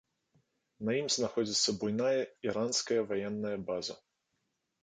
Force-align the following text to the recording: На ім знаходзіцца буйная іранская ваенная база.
На 0.87 0.95
ім 0.99 1.07
знаходзіцца 1.15 1.75
буйная 1.83 2.21
іранская 2.53 2.99
ваенная 3.13 3.55
база. 3.69 3.93